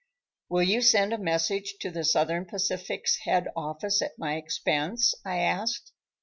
[0.49, 5.41] "Will you send a message to the Southern Pacific's head office at my expense?" I
[5.41, 5.91] asked.